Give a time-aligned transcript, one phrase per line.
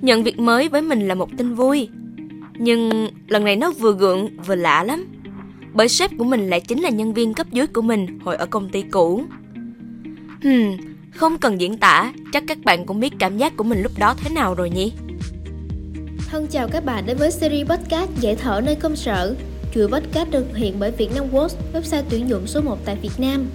[0.00, 1.88] Nhận việc mới với mình là một tin vui.
[2.58, 5.06] Nhưng lần này nó vừa gượng vừa lạ lắm.
[5.72, 8.46] Bởi sếp của mình lại chính là nhân viên cấp dưới của mình hồi ở
[8.46, 9.22] công ty cũ.
[10.42, 10.76] Hmm,
[11.10, 14.14] không cần diễn tả, chắc các bạn cũng biết cảm giác của mình lúc đó
[14.18, 14.92] thế nào rồi nhỉ?
[16.30, 19.36] Thân chào các bạn đến với series podcast Dễ thở nơi công sở.
[19.74, 23.10] Chuỗi podcast được thực hiện bởi Vietnam Works, website tuyển dụng số 1 tại Việt
[23.18, 23.46] Nam.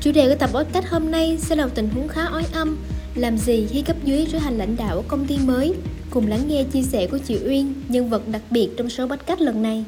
[0.00, 2.76] Chủ đề của tập podcast hôm nay sẽ là một tình huống khá oái âm
[3.16, 5.74] làm gì khi cấp dưới trở thành lãnh đạo công ty mới?
[6.10, 9.40] Cùng lắng nghe chia sẻ của chị Uyên, nhân vật đặc biệt trong số podcast
[9.40, 9.84] lần này.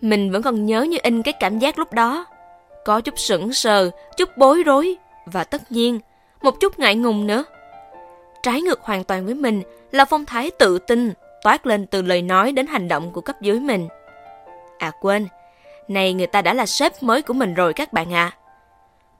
[0.00, 2.26] Mình vẫn còn nhớ như in cái cảm giác lúc đó.
[2.84, 4.96] Có chút sững sờ, chút bối rối
[5.26, 6.00] và tất nhiên,
[6.42, 7.44] một chút ngại ngùng nữa.
[8.42, 12.22] Trái ngược hoàn toàn với mình là phong thái tự tin toát lên từ lời
[12.22, 13.88] nói đến hành động của cấp dưới mình.
[14.78, 15.26] À quên,
[15.88, 18.32] này người ta đã là sếp mới của mình rồi các bạn ạ.
[18.34, 18.36] À.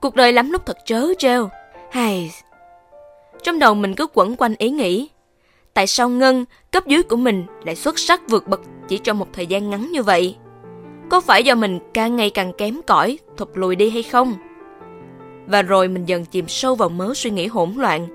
[0.01, 1.49] Cuộc đời lắm lúc thật trớ trêu.
[1.91, 2.31] Hay,
[3.43, 5.09] trong đầu mình cứ quẩn quanh ý nghĩ,
[5.73, 9.27] tại sao Ngân, cấp dưới của mình lại xuất sắc vượt bậc chỉ trong một
[9.33, 10.35] thời gian ngắn như vậy?
[11.09, 14.33] Có phải do mình càng ngày càng kém cỏi, thụt lùi đi hay không?
[15.47, 18.07] Và rồi mình dần chìm sâu vào mớ suy nghĩ hỗn loạn,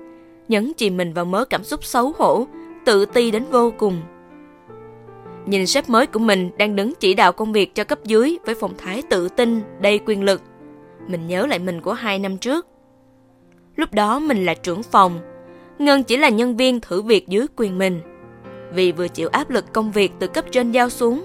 [0.47, 2.47] nhấn chìm mình vào mớ cảm xúc xấu hổ,
[2.85, 4.01] tự ti đến vô cùng.
[5.45, 8.55] Nhìn sếp mới của mình đang đứng chỉ đạo công việc cho cấp dưới với
[8.55, 10.41] phong thái tự tin, đầy quyền lực.
[11.07, 12.67] Mình nhớ lại mình của hai năm trước.
[13.75, 15.19] Lúc đó mình là trưởng phòng,
[15.79, 18.01] Ngân chỉ là nhân viên thử việc dưới quyền mình.
[18.73, 21.23] Vì vừa chịu áp lực công việc từ cấp trên giao xuống,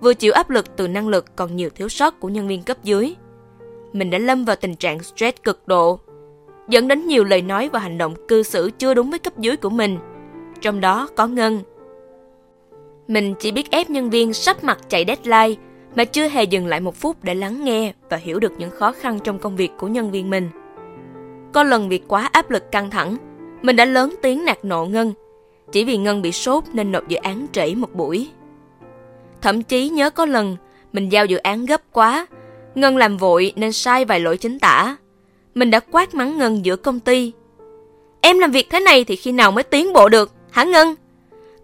[0.00, 2.76] vừa chịu áp lực từ năng lực còn nhiều thiếu sót của nhân viên cấp
[2.82, 3.14] dưới.
[3.92, 6.00] Mình đã lâm vào tình trạng stress cực độ,
[6.68, 9.56] dẫn đến nhiều lời nói và hành động cư xử chưa đúng với cấp dưới
[9.56, 9.98] của mình.
[10.60, 11.60] Trong đó có Ngân.
[13.08, 15.60] Mình chỉ biết ép nhân viên sắp mặt chạy deadline
[15.96, 18.92] mà chưa hề dừng lại một phút để lắng nghe và hiểu được những khó
[18.92, 20.48] khăn trong công việc của nhân viên mình.
[21.58, 23.16] Có lần vì quá áp lực căng thẳng,
[23.62, 25.12] mình đã lớn tiếng nạt nộ Ngân.
[25.72, 28.30] Chỉ vì Ngân bị sốt nên nộp dự án trễ một buổi.
[29.40, 30.56] Thậm chí nhớ có lần
[30.92, 32.26] mình giao dự án gấp quá,
[32.74, 34.96] Ngân làm vội nên sai vài lỗi chính tả.
[35.54, 37.32] Mình đã quát mắng Ngân giữa công ty.
[38.20, 40.94] Em làm việc thế này thì khi nào mới tiến bộ được, hả Ngân?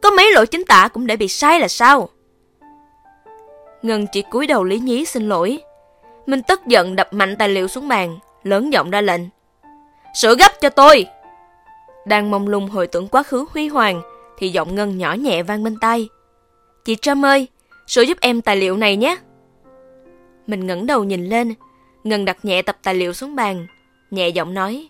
[0.01, 2.09] Có mấy lỗi chính tả cũng để bị sai là sao?
[3.83, 5.59] Ngân chỉ cúi đầu lý nhí xin lỗi.
[6.27, 9.21] Mình tức giận đập mạnh tài liệu xuống bàn, lớn giọng ra lệnh.
[10.15, 11.07] Sửa gấp cho tôi!
[12.05, 14.03] Đang mong lung hồi tưởng quá khứ huy hoàng,
[14.39, 16.09] thì giọng Ngân nhỏ nhẹ vang bên tai.
[16.85, 17.49] Chị Trâm ơi,
[17.87, 19.17] sửa giúp em tài liệu này nhé.
[20.47, 21.55] Mình ngẩng đầu nhìn lên,
[22.05, 23.67] Ngân đặt nhẹ tập tài liệu xuống bàn,
[24.11, 24.89] nhẹ giọng nói.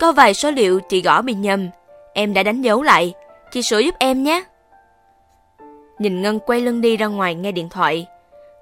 [0.00, 1.68] Có vài số liệu chị gõ bị nhầm,
[2.14, 3.14] em đã đánh dấu lại,
[3.52, 4.44] chị sửa giúp em nhé.
[5.98, 8.06] Nhìn Ngân quay lưng đi ra ngoài nghe điện thoại,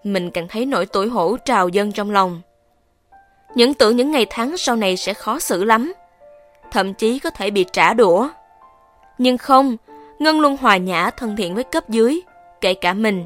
[0.05, 2.41] mình càng thấy nỗi tủi hổ trào dâng trong lòng.
[3.55, 5.93] Những tưởng những ngày tháng sau này sẽ khó xử lắm,
[6.71, 8.29] thậm chí có thể bị trả đũa.
[9.19, 9.77] Nhưng không,
[10.19, 12.21] Ngân luôn hòa nhã thân thiện với cấp dưới,
[12.61, 13.25] kể cả mình.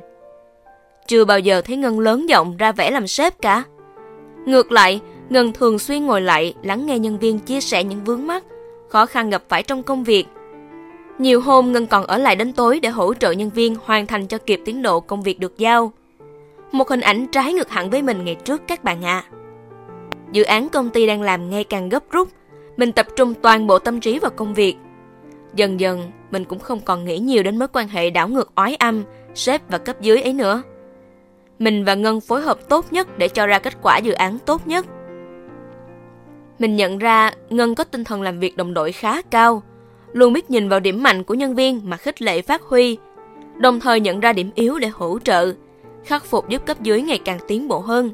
[1.06, 3.62] Chưa bao giờ thấy Ngân lớn giọng ra vẻ làm sếp cả.
[4.46, 8.26] Ngược lại, Ngân thường xuyên ngồi lại lắng nghe nhân viên chia sẻ những vướng
[8.26, 8.44] mắc,
[8.88, 10.26] khó khăn gặp phải trong công việc.
[11.18, 14.26] Nhiều hôm Ngân còn ở lại đến tối để hỗ trợ nhân viên hoàn thành
[14.26, 15.92] cho kịp tiến độ công việc được giao.
[16.72, 19.24] Một hình ảnh trái ngược hẳn với mình ngày trước các bạn ạ.
[19.30, 19.45] À.
[20.32, 22.28] Dự án công ty đang làm ngày càng gấp rút,
[22.76, 24.76] mình tập trung toàn bộ tâm trí vào công việc.
[25.54, 28.76] Dần dần, mình cũng không còn nghĩ nhiều đến mối quan hệ đảo ngược oái
[28.76, 29.04] âm,
[29.34, 30.62] sếp và cấp dưới ấy nữa.
[31.58, 34.66] Mình và Ngân phối hợp tốt nhất để cho ra kết quả dự án tốt
[34.66, 34.86] nhất.
[36.58, 39.62] Mình nhận ra Ngân có tinh thần làm việc đồng đội khá cao,
[40.12, 42.98] luôn biết nhìn vào điểm mạnh của nhân viên mà khích lệ phát huy,
[43.56, 45.52] đồng thời nhận ra điểm yếu để hỗ trợ,
[46.04, 48.10] khắc phục giúp cấp dưới ngày càng tiến bộ hơn.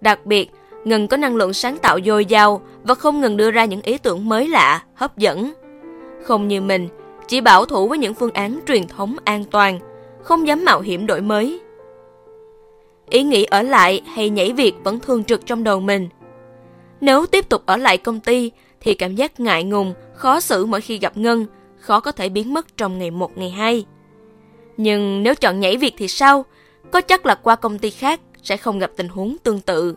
[0.00, 0.50] Đặc biệt,
[0.84, 3.98] Ngân có năng lượng sáng tạo dồi dào và không ngừng đưa ra những ý
[3.98, 5.52] tưởng mới lạ, hấp dẫn.
[6.22, 6.88] Không như mình,
[7.28, 9.78] chỉ bảo thủ với những phương án truyền thống an toàn,
[10.22, 11.60] không dám mạo hiểm đổi mới.
[13.10, 16.08] Ý nghĩ ở lại hay nhảy việc vẫn thường trực trong đầu mình.
[17.00, 18.50] Nếu tiếp tục ở lại công ty
[18.80, 21.46] thì cảm giác ngại ngùng, khó xử mỗi khi gặp Ngân,
[21.78, 23.86] khó có thể biến mất trong ngày một ngày hai.
[24.76, 26.44] Nhưng nếu chọn nhảy việc thì sao?
[26.90, 29.94] Có chắc là qua công ty khác sẽ không gặp tình huống tương tự.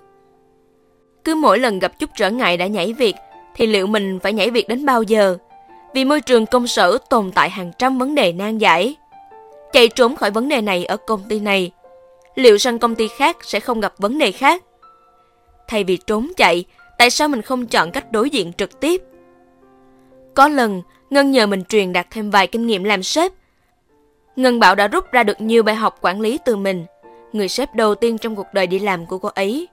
[1.24, 3.16] Cứ mỗi lần gặp chút trở ngại đã nhảy việc,
[3.56, 5.38] thì liệu mình phải nhảy việc đến bao giờ?
[5.94, 8.96] Vì môi trường công sở tồn tại hàng trăm vấn đề nan giải.
[9.74, 11.72] Chạy trốn khỏi vấn đề này ở công ty này,
[12.36, 14.64] liệu sang công ty khác sẽ không gặp vấn đề khác?
[15.68, 16.66] Thay vì trốn chạy,
[16.98, 19.02] tại sao mình không chọn cách đối diện trực tiếp?
[20.34, 23.32] Có lần, Ngân nhờ mình truyền đạt thêm vài kinh nghiệm làm sếp.
[24.36, 26.86] Ngân bảo đã rút ra được nhiều bài học quản lý từ mình,
[27.34, 29.68] người sếp đầu tiên trong cuộc đời đi làm của cô ấy.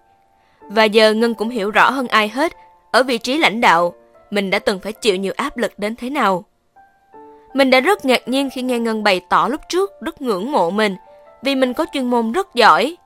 [0.69, 2.53] Và giờ Ngân cũng hiểu rõ hơn ai hết,
[2.91, 3.95] ở vị trí lãnh đạo,
[4.31, 6.45] mình đã từng phải chịu nhiều áp lực đến thế nào.
[7.55, 10.71] Mình đã rất ngạc nhiên khi nghe Ngân bày tỏ lúc trước rất ngưỡng mộ
[10.71, 10.97] mình
[11.43, 12.97] vì mình có chuyên môn rất giỏi.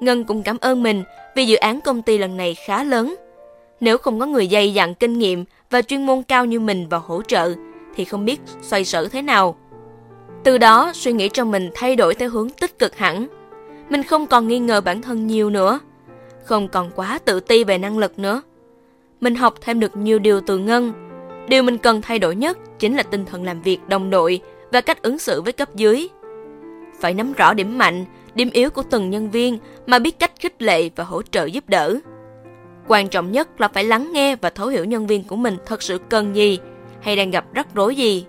[0.00, 1.02] Ngân cũng cảm ơn mình
[1.34, 3.14] vì dự án công ty lần này khá lớn.
[3.80, 7.02] Nếu không có người dày dặn kinh nghiệm và chuyên môn cao như mình vào
[7.06, 7.52] hỗ trợ
[7.96, 9.56] thì không biết xoay sở thế nào.
[10.44, 13.26] Từ đó, suy nghĩ trong mình thay đổi theo hướng tích cực hẳn.
[13.88, 15.78] Mình không còn nghi ngờ bản thân nhiều nữa,
[16.44, 18.42] không còn quá tự ti về năng lực nữa.
[19.20, 20.92] Mình học thêm được nhiều điều từ Ngân.
[21.48, 24.40] Điều mình cần thay đổi nhất chính là tinh thần làm việc đồng đội
[24.72, 26.08] và cách ứng xử với cấp dưới.
[27.00, 28.04] Phải nắm rõ điểm mạnh,
[28.34, 31.68] điểm yếu của từng nhân viên mà biết cách khích lệ và hỗ trợ giúp
[31.68, 31.96] đỡ.
[32.88, 35.82] Quan trọng nhất là phải lắng nghe và thấu hiểu nhân viên của mình thật
[35.82, 36.58] sự cần gì
[37.00, 38.26] hay đang gặp rắc rối gì.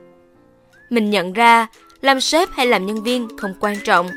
[0.89, 1.67] Mình nhận ra
[2.01, 4.07] làm sếp hay làm nhân viên không quan trọng.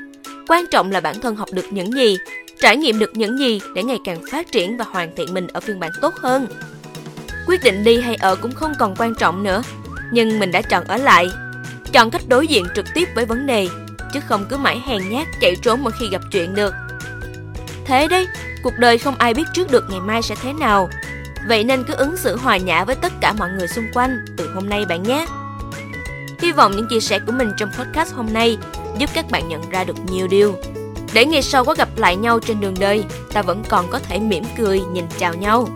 [0.48, 2.16] Quan trọng là bản thân học được những gì,
[2.60, 5.60] trải nghiệm được những gì để ngày càng phát triển và hoàn thiện mình ở
[5.60, 6.46] phiên bản tốt hơn.
[7.46, 9.62] Quyết định đi hay ở cũng không còn quan trọng nữa,
[10.12, 11.28] nhưng mình đã chọn ở lại.
[11.92, 13.68] Chọn cách đối diện trực tiếp với vấn đề,
[14.12, 16.74] chứ không cứ mãi hèn nhát chạy trốn mỗi khi gặp chuyện được.
[17.84, 18.26] Thế đấy,
[18.62, 20.88] cuộc đời không ai biết trước được ngày mai sẽ thế nào.
[21.48, 24.50] Vậy nên cứ ứng xử hòa nhã với tất cả mọi người xung quanh từ
[24.54, 25.26] hôm nay bạn nhé.
[26.40, 28.58] Hy vọng những chia sẻ của mình trong podcast hôm nay
[28.98, 30.56] giúp các bạn nhận ra được nhiều điều.
[31.14, 34.18] Để ngày sau có gặp lại nhau trên đường đời, ta vẫn còn có thể
[34.18, 35.68] mỉm cười nhìn chào nhau.